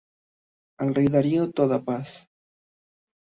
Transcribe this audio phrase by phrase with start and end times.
[0.85, 2.09] Al rey Darío toda paz.